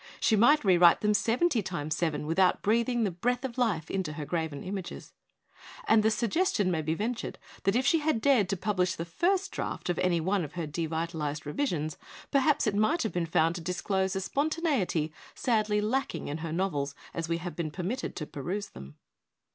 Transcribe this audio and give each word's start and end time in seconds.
She 0.19 0.35
might 0.35 0.65
rewrite 0.65 1.01
them 1.01 1.13
seventy 1.13 1.61
times 1.61 1.95
seven 1.95 2.25
without 2.25 2.63
breathing 2.63 3.03
the 3.03 3.11
breath 3.11 3.45
of 3.45 3.59
life 3.59 3.91
into 3.91 4.13
her 4.13 4.25
graven 4.25 4.63
images; 4.63 5.13
and 5.87 6.01
the 6.01 6.09
suggestion 6.09 6.71
may 6.71 6.81
be 6.81 6.95
ventured 6.95 7.37
that 7.65 7.75
if 7.75 7.85
she 7.85 7.99
had 7.99 8.19
dared 8.19 8.49
to 8.49 8.57
publish 8.57 8.95
the 8.95 9.05
first 9.05 9.51
draft 9.51 9.91
of 9.91 9.99
any 9.99 10.19
one 10.19 10.43
of 10.43 10.53
her 10.53 10.65
devitalised 10.65 11.45
revisions, 11.45 11.99
perhaps 12.31 12.65
it 12.65 12.73
might 12.73 13.03
have 13.03 13.13
been 13.13 13.27
found 13.27 13.53
to 13.53 13.61
disclose 13.61 14.15
a 14.15 14.21
spontaneity 14.21 15.13
sadly 15.35 15.79
lacking 15.79 16.29
in 16.29 16.39
her 16.39 16.51
novels 16.51 16.95
as 17.13 17.29
we 17.29 17.37
have 17.37 17.55
been 17.55 17.69
permitted 17.69 18.15
to 18.15 18.25
peruse 18.25 18.69
them. 18.69 18.97